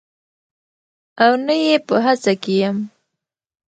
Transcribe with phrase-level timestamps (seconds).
[1.23, 2.77] او نه یې په هڅه کې یم